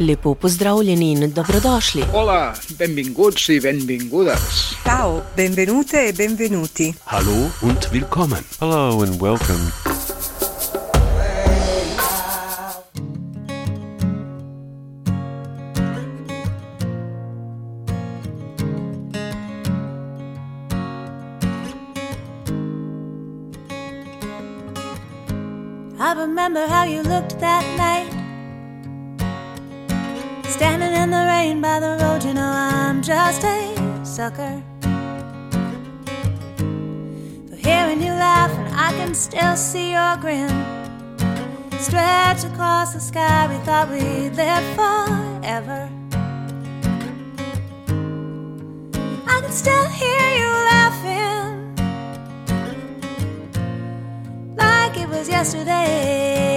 [0.00, 2.02] Lepo pozdravljeni in dobrodošli.
[2.12, 4.72] Hola, benvinguts i benvingudes.
[4.84, 6.94] Ciao, benvenute e benvenuti.
[7.04, 8.44] Hallo und willkommen.
[8.60, 9.72] Hello and welcome.
[25.98, 27.69] I remember how you looked that
[33.00, 34.62] I'm just a sucker.
[37.48, 40.50] For hearing you laugh, and I can still see your grin.
[41.78, 45.88] Stretch across the sky, we thought we'd live forever.
[49.26, 51.74] I can still hear you laughing.
[54.56, 56.50] like it was yesterday.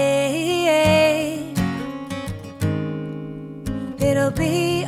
[3.99, 4.82] It'll be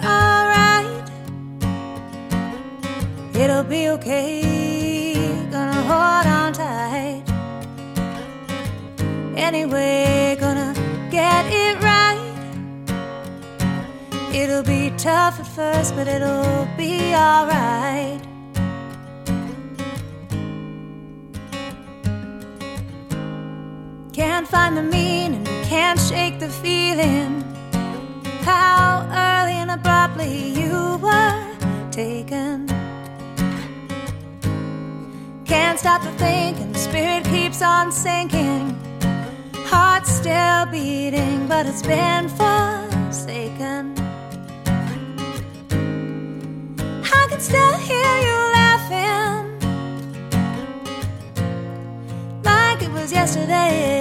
[3.58, 5.14] It'll be okay.
[5.50, 7.24] Gonna hold on tight.
[9.38, 10.74] Anyway, gonna
[11.10, 12.20] get it right.
[14.34, 18.20] It'll be tough at first, but it'll be alright.
[24.12, 27.42] Can't find the meaning, can't shake the feeling.
[28.42, 32.75] How early and abruptly you were taken.
[35.56, 38.78] Can't stop the thinking, spirit keeps on sinking.
[39.72, 43.96] Heart still beating, but it's been forsaken.
[47.20, 49.44] I can still hear you laughing
[52.44, 53.95] like it was yesterday.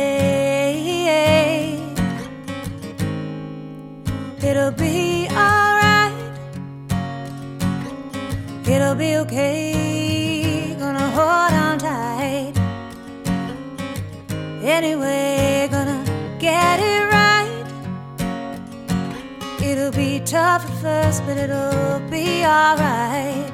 [20.24, 23.52] Tough at first, but it'll be alright.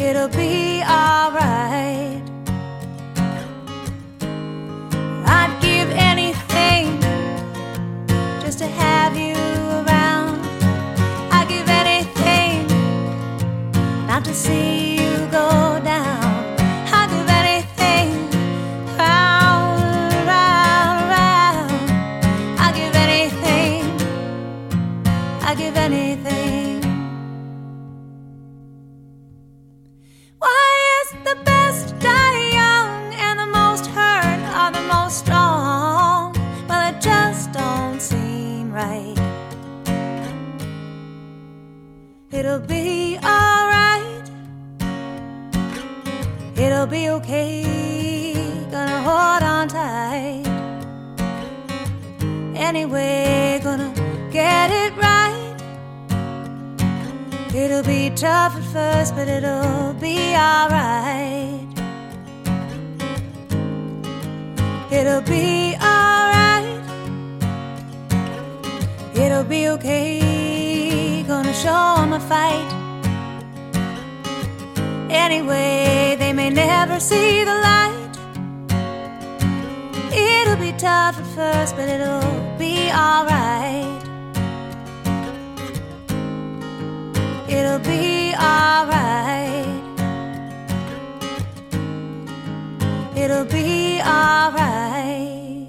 [0.00, 2.20] It'll be alright.
[5.24, 7.00] I'd give anything
[8.40, 9.36] just to have you
[9.86, 10.40] around.
[11.30, 12.66] I'd give anything
[14.08, 14.91] not to see
[47.12, 48.34] okay.
[48.70, 50.46] Gonna hold on tight.
[52.56, 53.92] Anyway, gonna
[54.30, 55.56] get it right.
[57.54, 61.68] It'll be tough at first, but it'll be alright.
[64.90, 66.80] It'll be alright.
[69.14, 71.24] It'll be okay.
[71.28, 72.71] Gonna show 'em a fight.
[75.24, 78.12] Anyway, they may never see the light.
[80.12, 84.02] It'll be tough at first, but it'll be alright.
[87.48, 89.68] It'll be alright.
[93.16, 95.68] It'll be alright.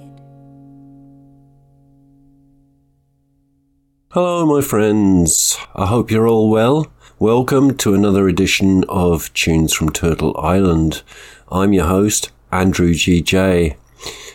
[4.10, 5.58] Hello, my friends.
[5.76, 6.93] I hope you're all well.
[7.24, 11.04] Welcome to another edition of Tunes from Turtle Island.
[11.50, 13.78] I'm your host, Andrew GJ.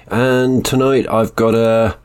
[0.06, 1.98] And tonight I've got a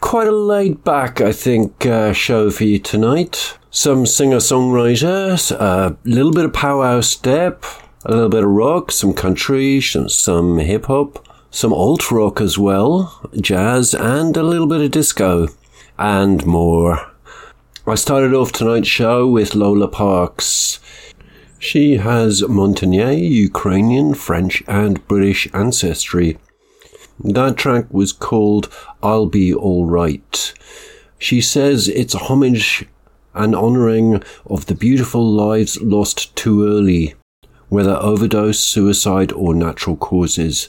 [0.00, 3.56] quite a laid back, I think, uh, show for you tonight.
[3.70, 7.64] Some singer songwriters, a little bit of powwow step,
[8.04, 12.58] a little bit of rock, some country, some, some hip hop, some alt rock as
[12.58, 15.48] well, jazz, and a little bit of disco,
[15.98, 17.11] and more.
[17.84, 20.78] I started off tonight's show with Lola Parks.
[21.58, 26.38] She has Montagnais, Ukrainian, French, and British ancestry.
[27.18, 30.54] That track was called I'll Be Alright.
[31.18, 32.86] She says it's a homage
[33.34, 37.14] and honouring of the beautiful lives lost too early,
[37.68, 40.68] whether overdose, suicide, or natural causes.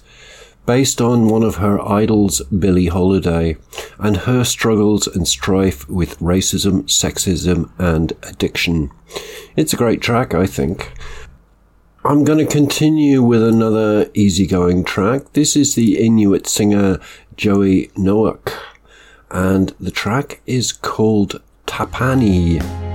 [0.65, 3.57] Based on one of her idols, Billie Holiday,
[4.00, 8.89] and her struggles and strife with racism, sexism, and addiction.
[9.57, 10.94] It's a great track, I think.
[12.06, 15.33] I'm going to continue with another easygoing track.
[15.33, 17.00] This is the Inuit singer
[17.36, 18.54] Joey Nowyuk,
[19.31, 22.93] and the track is called Taapanni.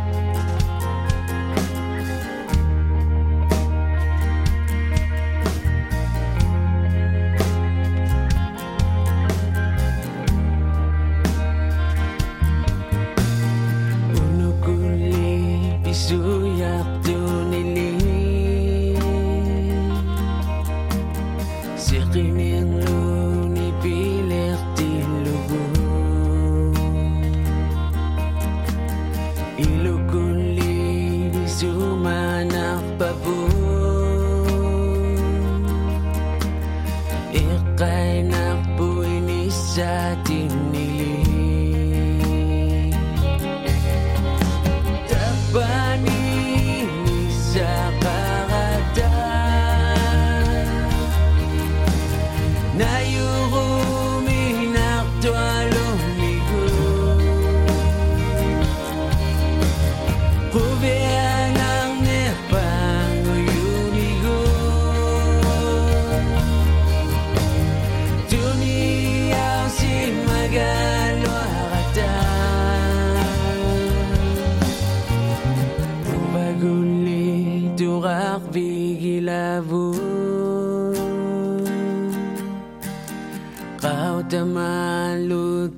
[15.89, 17.97] Isuyap dunili
[21.81, 22.88] Sikimin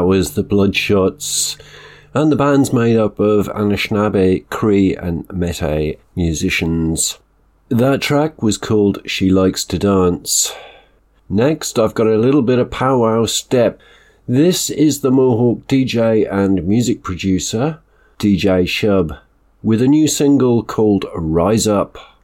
[0.07, 1.59] Was the Bloodshots.
[2.13, 7.19] And the band's made up of Anishinaabe, Cree, and Metis musicians.
[7.67, 10.55] That track was called She Likes to Dance.
[11.27, 13.81] Next, I've got a little bit of powwow step.
[14.25, 17.79] This is the Mohawk DJ and music producer,
[18.17, 19.19] DJ Shub,
[19.61, 22.16] with a new single called Rise Up.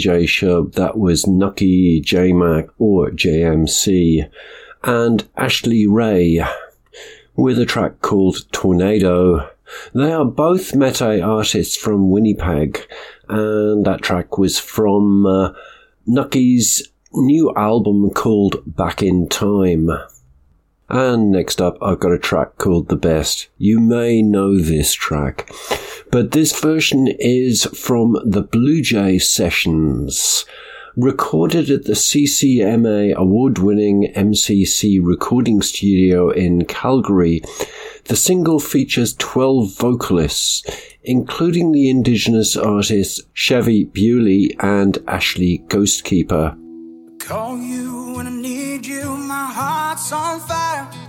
[0.00, 4.30] DJ Shub, that was Nucky J Mac or JMC
[4.82, 6.42] and Ashley Rae
[7.36, 9.50] with a track called Tornado.
[9.94, 12.86] They are both Metis artists from Winnipeg,
[13.28, 15.52] and that track was from uh,
[16.06, 19.90] Nucky's new album called Back in Time.
[20.88, 23.48] And next up, I've got a track called The Best.
[23.58, 25.52] You may know this track,
[26.10, 30.44] but this version is from the Blue Jay Sessions,
[30.96, 37.42] recorded at the CCMA award winning MCC recording studio in Calgary.
[38.06, 40.64] The single features 12 vocalists,
[41.04, 46.56] including the Indigenous artists Chevy Beaulieu and Ashley Ghostkeeper.
[47.20, 50.99] Call you when I need you, my heart's on fire.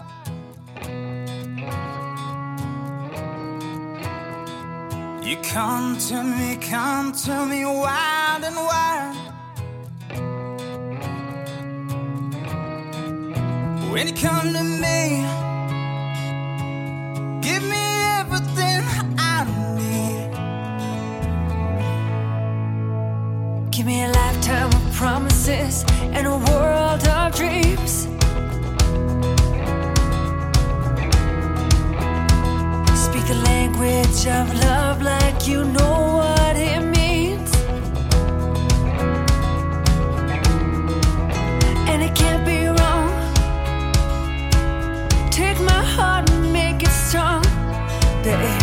[5.31, 9.15] You come to me, come to me wild and wild.
[13.93, 15.23] When you come to me,
[17.41, 17.81] give me
[18.19, 18.83] everything
[19.17, 19.45] I
[19.79, 20.31] need.
[23.71, 28.05] Give me a lifetime of promises and a world of dreams.
[33.81, 37.51] Language of love like you know what it means.
[41.89, 43.09] And it can't be wrong.
[45.31, 47.41] Take my heart and make it strong,
[48.23, 48.60] babe.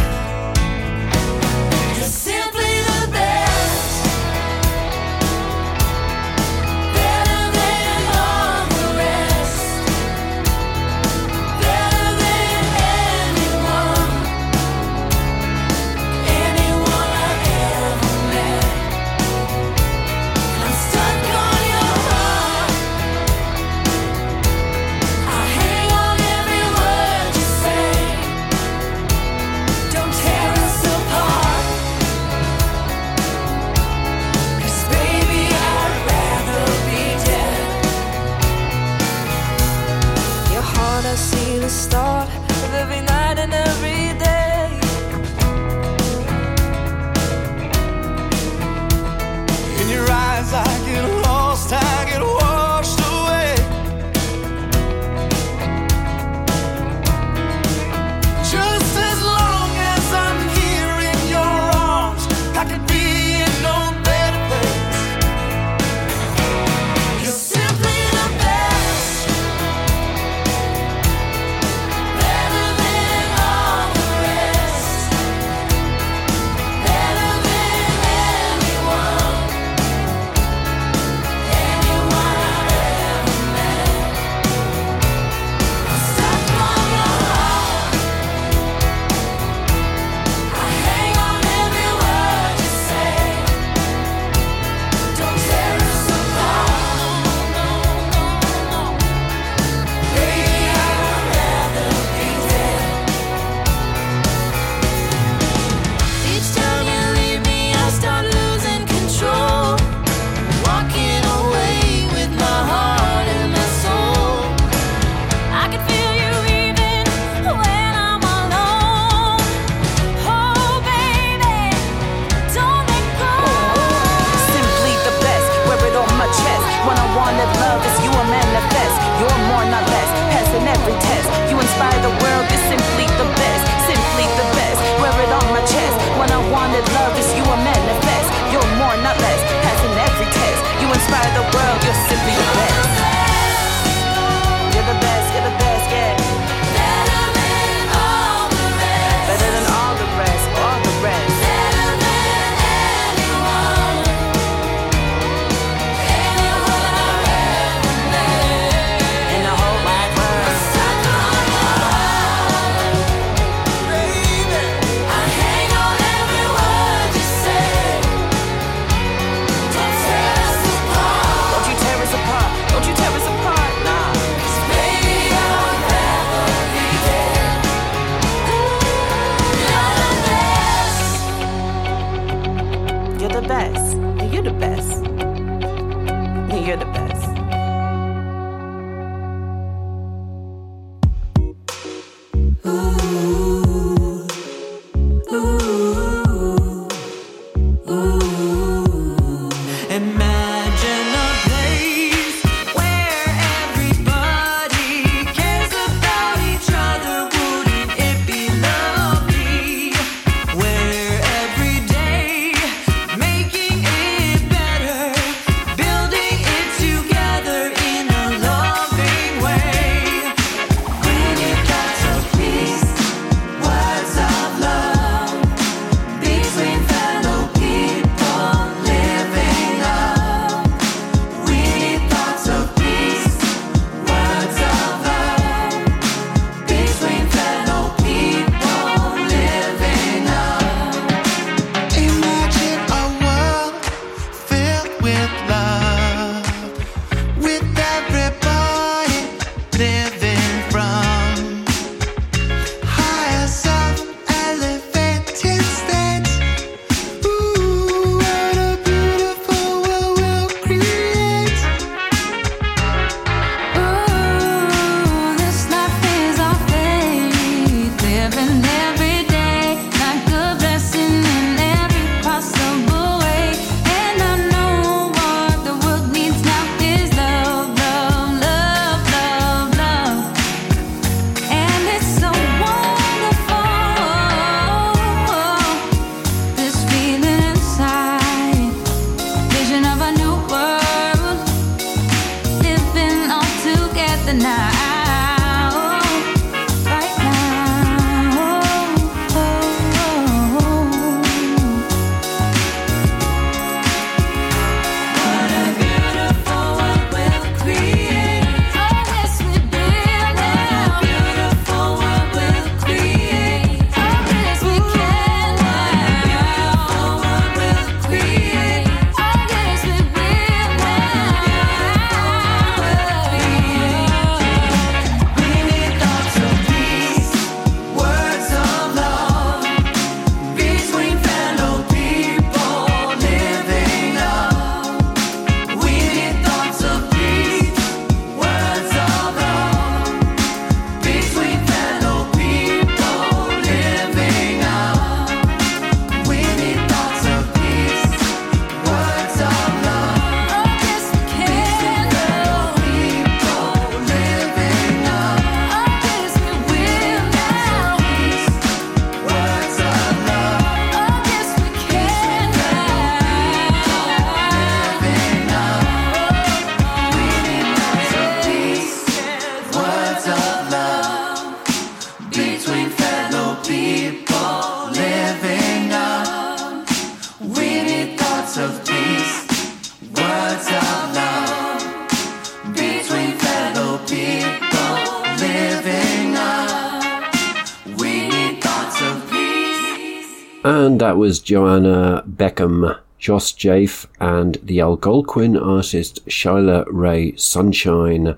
[390.69, 398.37] And that was Johanna Beekham, Joss Jaffe, and the Algonquin artist Shylah Ray Sunshine.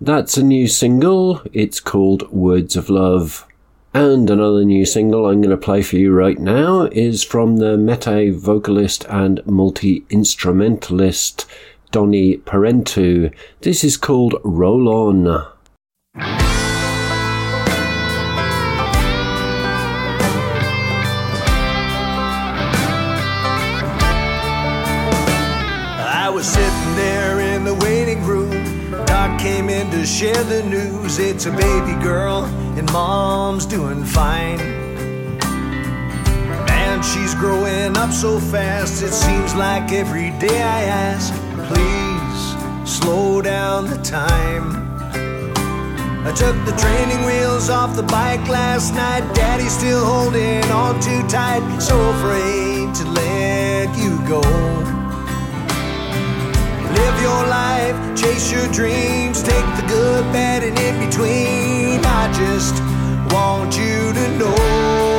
[0.00, 1.42] That's a new single.
[1.52, 3.48] It's called Words of Love.
[3.92, 7.76] And another new single I'm going to play for you right now is from the
[7.76, 11.46] Metis vocalist and multi instrumentalist
[11.90, 13.34] Donny Parenteau.
[13.62, 16.51] This is called Roll On.
[30.22, 31.18] share the news.
[31.18, 32.44] It's a baby girl,
[32.78, 34.58] and mom's doing fine.
[36.68, 41.34] Man, she's growing up so fast, it seems like every day I ask,
[41.66, 44.66] please slow down the time.
[46.24, 49.24] I took the training wheels off the bike last night.
[49.34, 54.91] Daddy's still holding on too tight, so afraid to let you go.
[57.02, 62.00] Live your life, chase your dreams, take the good, bad, and in between.
[62.04, 62.76] I just
[63.34, 65.11] want you to know.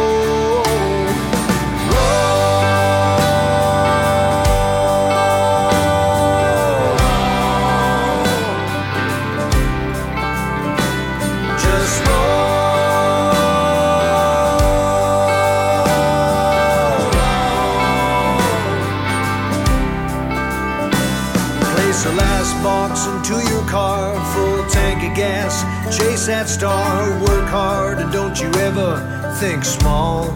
[26.25, 28.95] That star, work hard, and don't you ever
[29.43, 30.31] think small.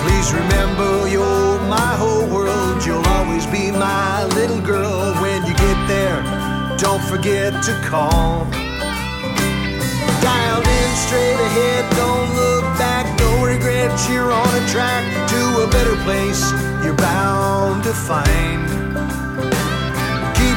[0.00, 2.80] Please remember you're my whole world.
[2.80, 5.12] You'll always be my little girl.
[5.20, 6.24] When you get there,
[6.80, 8.48] don't forget to call.
[10.24, 14.08] Dialed in straight ahead, don't look back, no regrets.
[14.08, 15.04] You're on a track
[15.36, 16.40] to a better place
[16.82, 18.89] you're bound to find.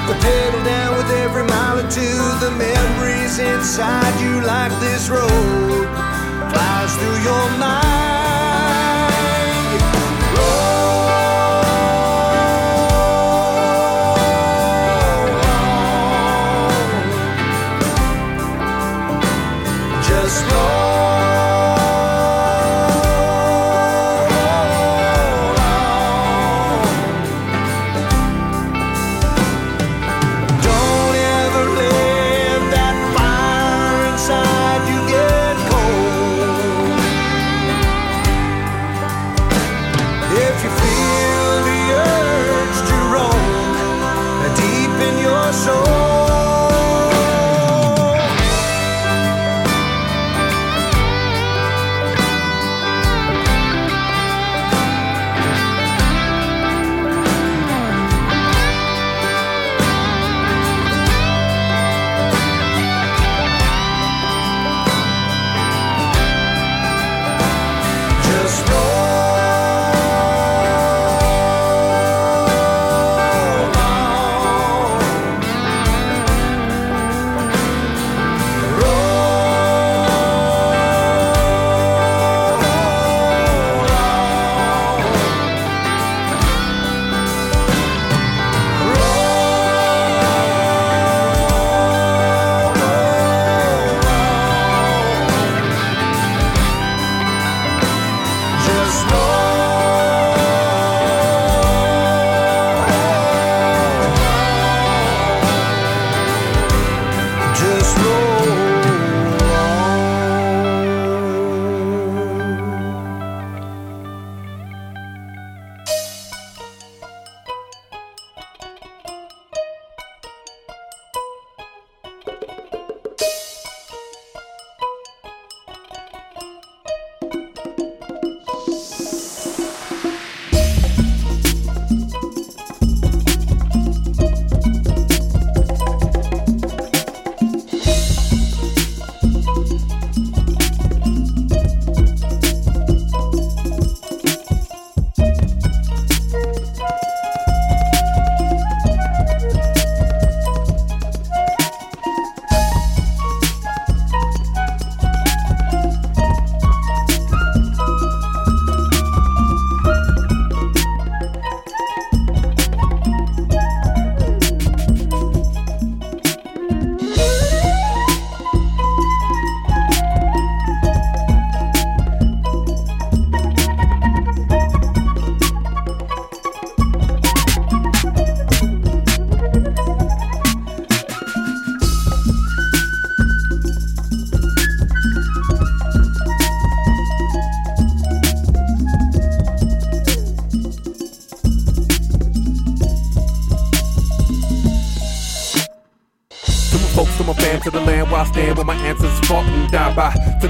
[0.07, 2.17] The pedal down with every mile or two.
[2.43, 5.87] The memories inside you, like this road,
[6.51, 8.22] flies through your mind.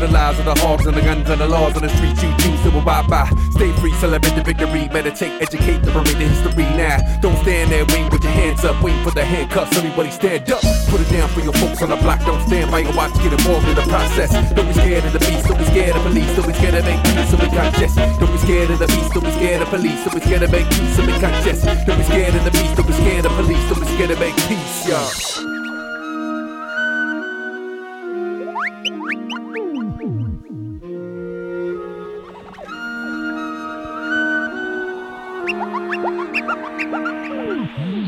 [0.04, 2.28] The lies of the hogs and the guns and the laws on the streets you
[2.44, 3.24] choose to abide by.
[3.56, 7.00] Stay free, celebrate the victory, meditate, educate, liberate the history now.
[7.22, 9.72] Don't stand there, wait with your hands up, wait for the handcuffs.
[9.78, 10.60] Everybody stand up,
[10.92, 12.20] put it down for your folks on the block.
[12.26, 14.32] Don't stand by your watch, get involved in the process.
[14.52, 16.84] Don't be scared of the beast, don't be scared of police, don't be scared of
[16.84, 17.96] make peace, so we conscious.
[17.96, 20.52] Don't be scared of the beast, don't be scared of police, don't be scared of
[20.52, 21.60] make peace, so we conscious.
[21.88, 24.20] Don't be scared of the beast, don't be scared of police, don't be scared of
[24.20, 25.63] make peace, y'all.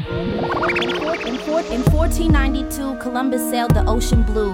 [0.08, 4.52] In, 1492, Columbus sailed the ocean blue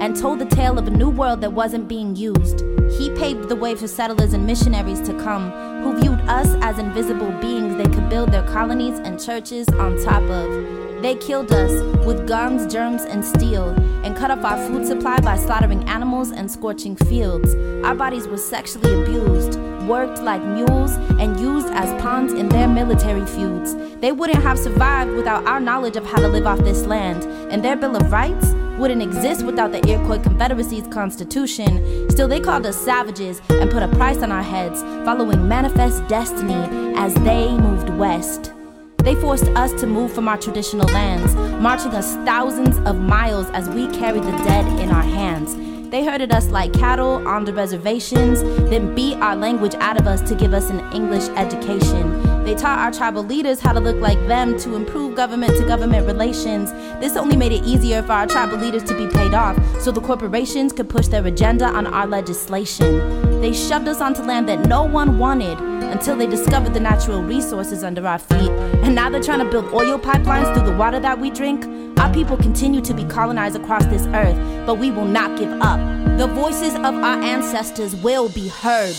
[0.00, 2.60] and told the tale of a new world that wasn't being used.
[2.98, 5.50] He paved the way for settlers and missionaries to come,
[5.82, 10.22] who viewed us as invisible beings they could build their colonies and churches on top
[10.22, 11.02] of.
[11.02, 13.68] They killed us with guns, germs, and steel,
[14.04, 17.54] and cut off our food supply by slaughtering animals and scorching fields.
[17.84, 19.58] Our bodies were sexually abused.
[19.86, 23.74] Worked like mules and used as pawns in their military feuds.
[23.96, 27.64] They wouldn't have survived without our knowledge of how to live off this land, and
[27.64, 32.10] their Bill of Rights wouldn't exist without the Iroquois Confederacy's constitution.
[32.10, 36.94] Still, they called us savages and put a price on our heads, following manifest destiny
[36.96, 38.52] as they moved west.
[38.98, 43.68] They forced us to move from our traditional lands, marching us thousands of miles as
[43.68, 45.54] we carried the dead in our hands.
[45.94, 50.20] They herded us like cattle on the reservations, then beat our language out of us
[50.22, 52.42] to give us an English education.
[52.42, 56.08] They taught our tribal leaders how to look like them to improve government to government
[56.08, 56.72] relations.
[57.00, 60.00] This only made it easier for our tribal leaders to be paid off so the
[60.00, 63.40] corporations could push their agenda on our legislation.
[63.40, 67.84] They shoved us onto land that no one wanted until they discovered the natural resources
[67.84, 68.50] under our feet.
[68.82, 71.64] And now they're trying to build oil pipelines through the water that we drink.
[71.98, 75.78] Our people continue to be colonized across this earth, but we will not give up.
[76.18, 78.94] The voices of our ancestors will be heard.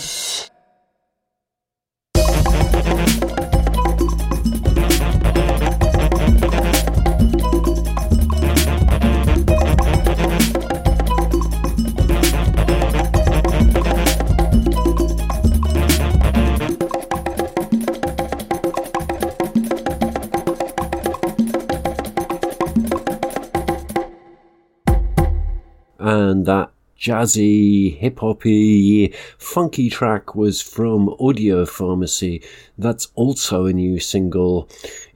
[27.06, 32.44] Jazzy, hip hoppy, funky track was from Audiopharmacy.
[32.76, 34.68] That's also a new single.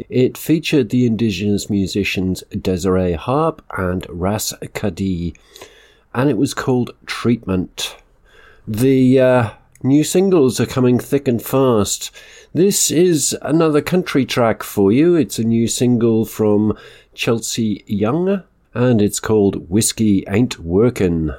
[0.09, 5.37] It featured the indigenous musicians Desirae Harp and Ras K'Dee,
[6.15, 7.97] and it was called Treatment.
[8.69, 9.51] The uh,
[9.83, 12.13] new singles are coming thick and fast.
[12.55, 15.17] This is another country track for you.
[15.17, 16.79] It's a new single from
[17.17, 21.35] Chelsie Young and it's called Whiskey Ain't Workin'.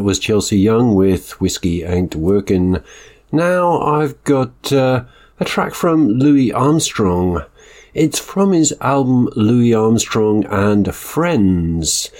[0.00, 2.82] That was Chelsie Young with Whiskey Ain't Workin'.
[3.30, 5.04] Now I've got uh,
[5.38, 7.44] a track from Louis Armstrong.
[7.92, 12.10] It's from his album Louis Armstrong and Friends.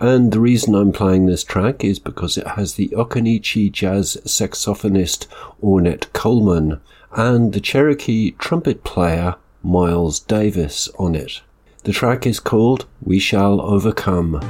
[0.00, 5.26] And the reason I'm playing this track is because it has the Okanichi jazz saxophonist
[5.62, 6.80] Ornette Coleman
[7.12, 11.42] and the Cherokee trumpet player Miles Davis on it.
[11.84, 14.40] The track is called We Shall Overcome.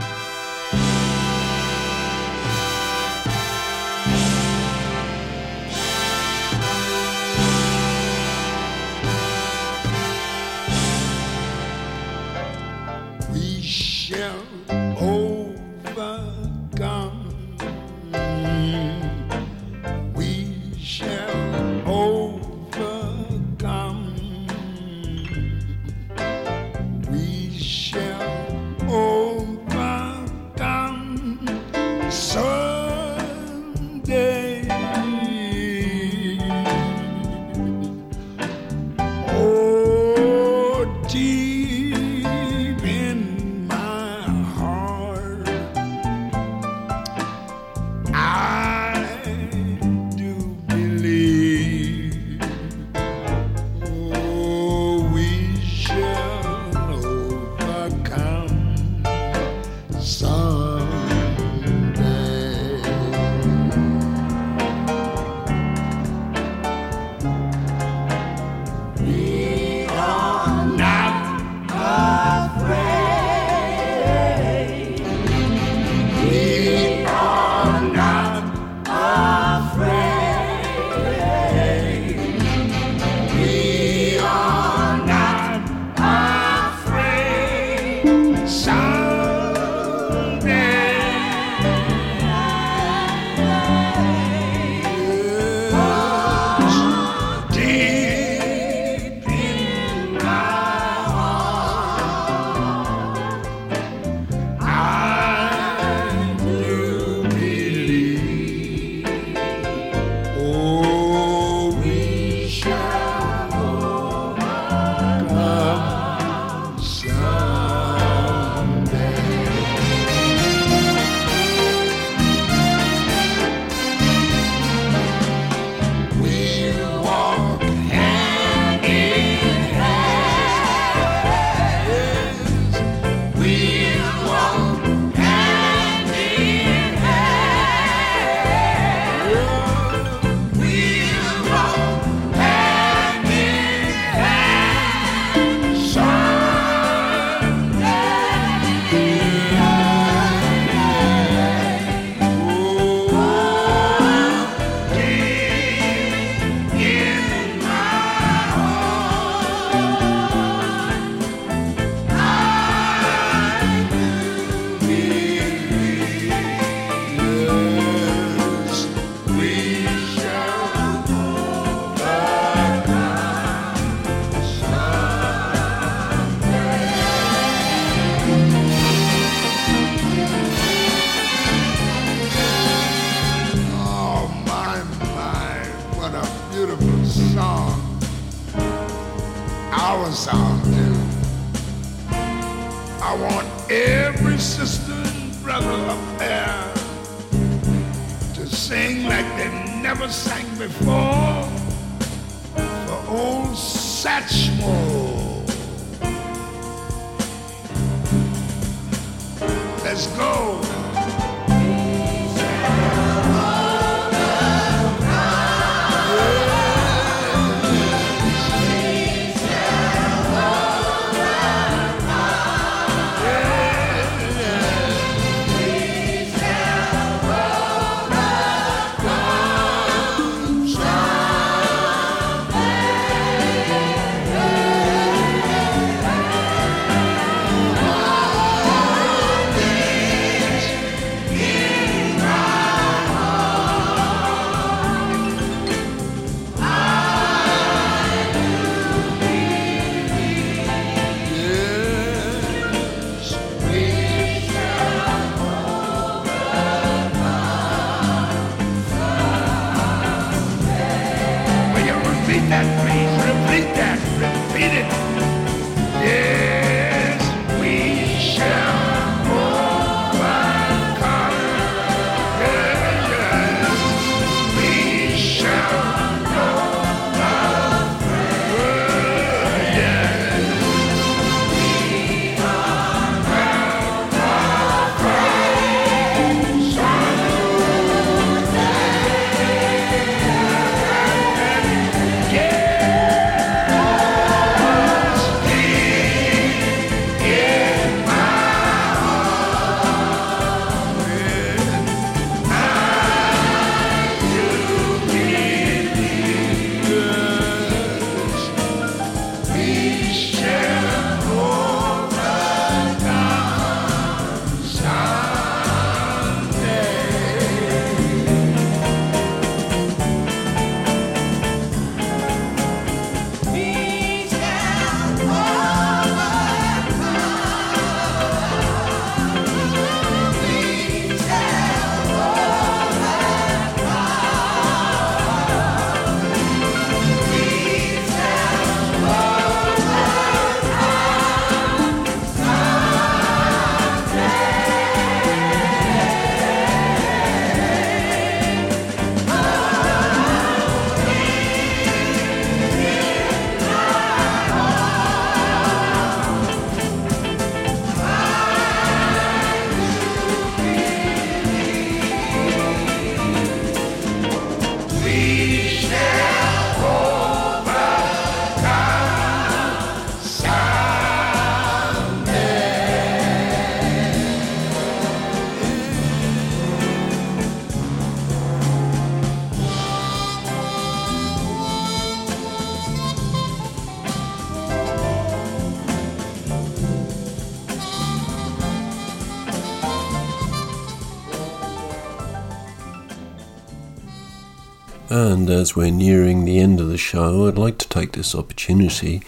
[395.19, 399.23] And as we're nearing the end of the show, I'd like to take this opportunity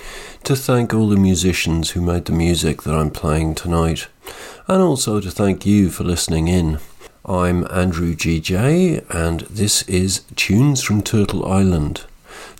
[0.45, 4.09] to thank all the musicians who made the music that I'm playing tonight,
[4.67, 6.79] and also to thank you for listening in.
[7.25, 12.05] I'm Andrew GJ, and this is Tunes from Turtle Island.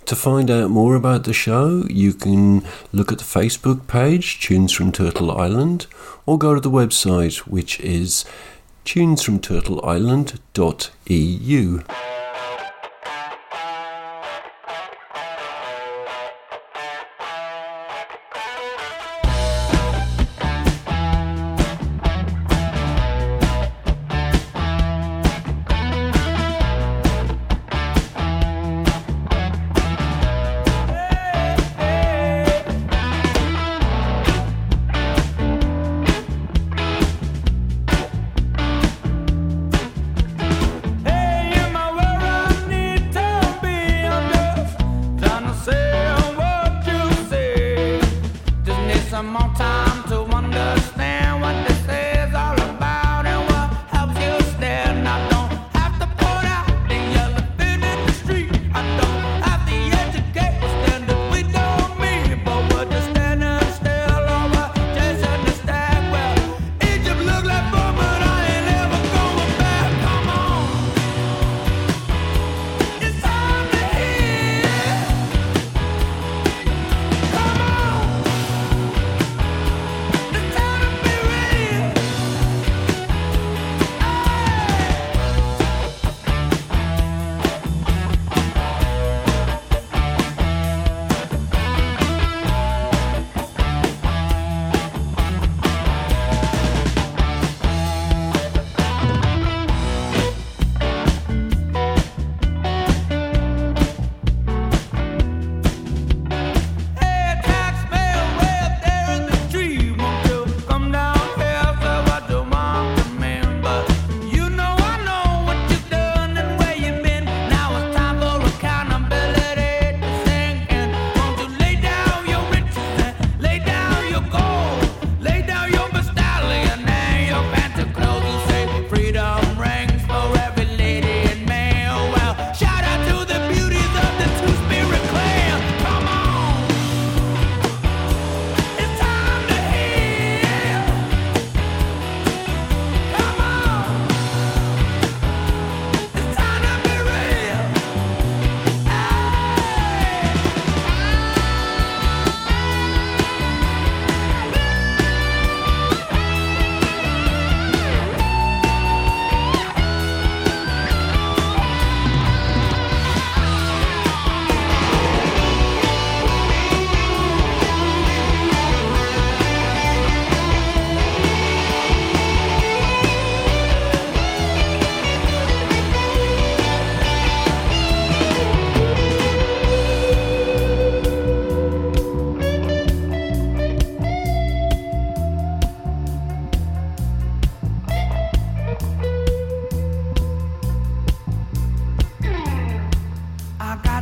[0.07, 4.73] To find out more about the show, you can look at the Facebook page, Tunes
[4.73, 5.85] from Turtle Island,
[6.25, 8.25] or go to the website, which is
[8.85, 11.83] tunesfromturtleisland.eu.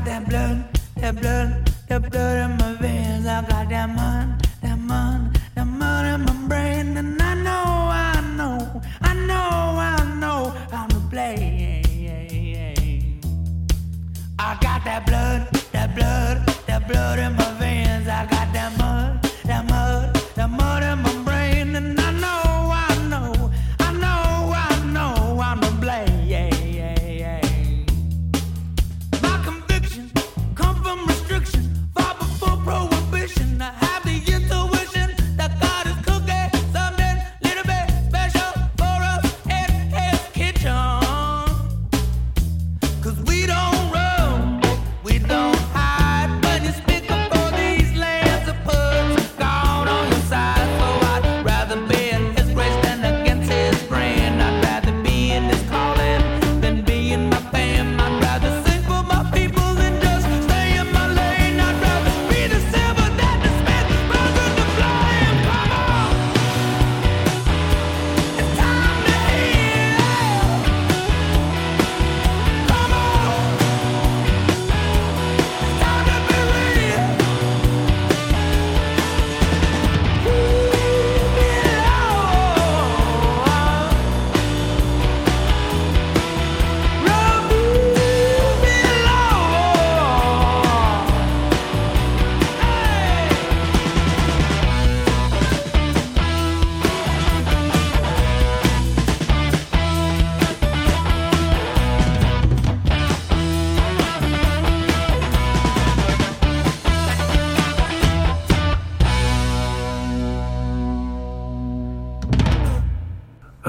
[0.07, 0.63] that blood,
[0.95, 3.27] that blood, that blood in my veins.
[3.27, 4.46] I got that mind.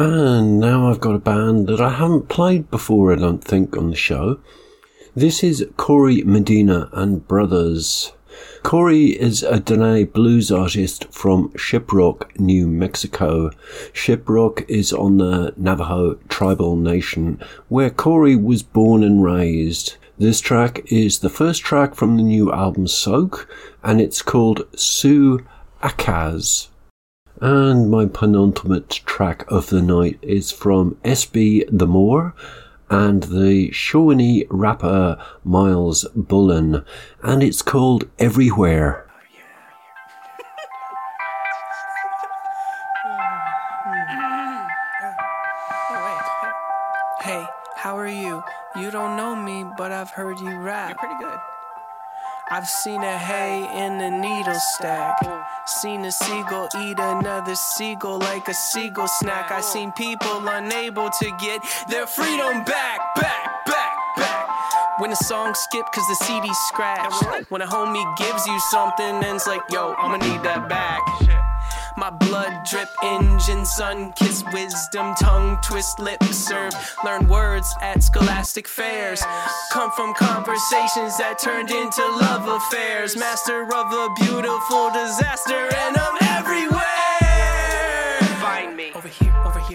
[0.01, 3.91] And now I've got a band that I haven't played before, I don't think, on
[3.91, 4.39] the show.
[5.17, 8.13] This is Corey Medina and Brothers.
[8.63, 13.51] Corey is a Dene blues artist from Shiprock, New Mexico.
[13.93, 19.97] Shiprock is on the Navajo tribal nation where Corey was born and raised.
[20.17, 25.45] This track is the first track from the new album Soak and it's called Sue
[25.83, 26.69] Ahccaz.
[27.41, 32.35] And my penultimate track of the night is from SB The Moor
[32.91, 36.85] and the Shawnee rapper Myles Bullen,
[37.23, 39.07] and it's called Everywhere.
[47.21, 47.45] Hey,
[47.77, 48.43] how are you?
[48.75, 50.89] You don't know me, but I've heard you rap.
[50.89, 51.39] You're pretty good.
[52.51, 55.48] I've seen a hay in the needle stack.
[55.69, 59.51] Seen a seagull eat another seagull like a seagull snack.
[59.51, 61.61] I seen people unable to get
[61.91, 64.49] their freedom back, back, back, back.
[64.99, 67.51] When a song skip cause the CD's scratched.
[67.51, 71.38] When a homie gives you something and it's like, yo, I'ma need that back.
[71.99, 76.73] My blood drip engine, sun kiss wisdom, tongue twist, lip serve.
[77.05, 79.21] Learn words at scholastic fairs.
[79.73, 83.17] Come from conversations that turned into love affairs.
[83.17, 86.88] Master of a beautiful disaster, and I'm everywhere.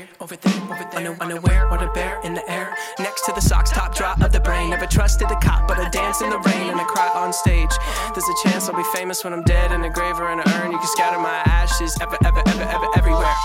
[0.04, 1.16] Find me over here, over there, over there.
[1.16, 2.76] Unaw- Unaware what a bear in the air.
[3.00, 4.70] Next to the socks, top drop of the brain.
[4.70, 7.72] Never trusted a cop, but I dance in the rain and I cry on stage.
[8.14, 10.50] There's a chance I'll be famous when I'm dead in a grave or in an
[10.60, 10.72] urn.
[10.72, 13.36] You can scatter my ashes ever, ever, ever, ever, everywhere.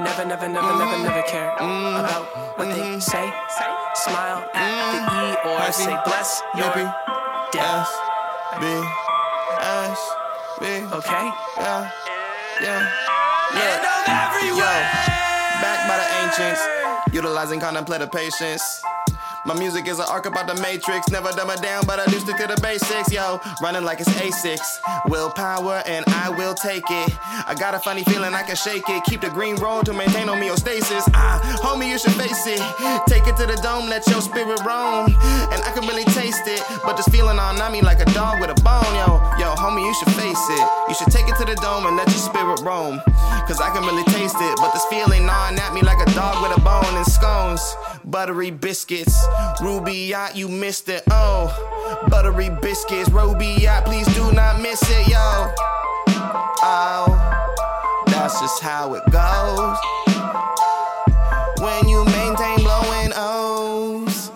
[0.00, 3.32] Never, never, never, never, never care about what they say.
[3.94, 6.74] Smile at the E or say bless your
[7.52, 7.88] death.
[8.60, 8.66] B
[9.60, 10.00] S
[10.60, 10.66] B.
[10.92, 11.26] Okay.
[11.56, 11.90] Yeah.
[12.60, 12.90] Yeah.
[13.54, 15.23] And I'm everywhere.
[15.60, 16.62] Backed by the ancients,
[17.12, 18.82] utilizing contemplative patience.
[19.46, 21.10] My music is an arc about the matrix.
[21.10, 23.40] Never dumb it down, but I do stick to the basics, yo.
[23.60, 24.58] Running like it's A6.
[25.10, 27.12] Willpower, and I will take it.
[27.46, 29.04] I got a funny feeling I can shake it.
[29.04, 31.10] Keep the green roll to maintain homeostasis.
[31.12, 32.60] Ah, homie, you should face it.
[33.06, 35.12] Take it to the dome, let your spirit roam.
[35.52, 36.62] And I can really taste it.
[36.82, 39.20] But this feeling on me like a dog with a bone, yo.
[39.36, 40.66] Yo, homie, you should face it.
[40.88, 43.00] You should take it to the dome and let your spirit roam.
[43.44, 44.56] Cause I can really taste it.
[44.56, 47.60] But this feeling gnawing at me like a dog with a bone and scones.
[48.04, 49.26] Buttery biscuits.
[49.60, 51.02] Ruby yacht, you missed it.
[51.10, 53.08] Oh, buttery biscuits.
[53.10, 55.52] Ruby yacht, please do not miss it, yo.
[56.66, 57.06] Oh,
[58.06, 59.78] that's just how it goes.
[61.60, 64.30] When you maintain blowing O's.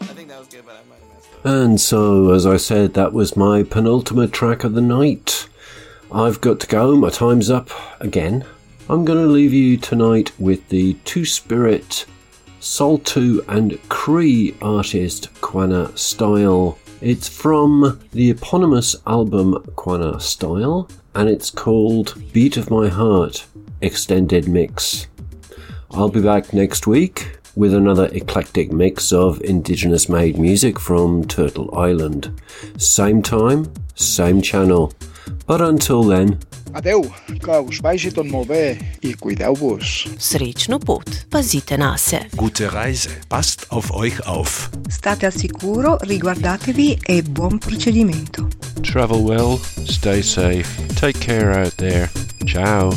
[0.00, 1.46] I think that was good, but I might have messed up.
[1.46, 5.48] And so, as I said, that was my penultimate track of the night.
[6.12, 7.70] I've got to go, my time's up
[8.00, 8.44] again.
[8.90, 12.06] I'm going to leave you tonight with the Two Spirit,
[12.58, 16.78] Saulteaux, and Cree artist Quannah Style.
[17.02, 23.44] It's from the eponymous album Quannah Style, and it's called Beat of My Heart
[23.82, 25.06] Extended Mix.
[25.90, 31.76] I'll be back next week with another eclectic mix of indigenous made music from Turtle
[31.76, 32.40] Island.
[32.78, 34.94] Same time, same channel.
[35.46, 36.38] But until then,
[36.74, 37.02] Adeu,
[37.40, 40.04] que us vagi tot molt bé i cuideu-vos.
[40.20, 42.26] Srečno pot, pazite na se.
[42.36, 43.10] Gute Reise.
[43.28, 44.70] Passt auf euch auf.
[44.90, 48.48] State al sicuro, riguardatevi e buon procedimento.
[48.82, 52.10] travel well, stay safe, take care out there.
[52.46, 52.92] Ciao.